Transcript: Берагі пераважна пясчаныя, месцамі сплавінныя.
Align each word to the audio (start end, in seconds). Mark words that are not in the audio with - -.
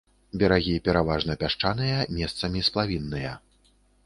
Берагі 0.43 0.71
пераважна 0.87 1.35
пясчаныя, 1.43 2.01
месцамі 2.17 2.65
сплавінныя. 2.71 3.37